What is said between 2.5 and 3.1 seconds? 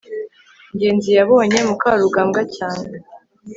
cyane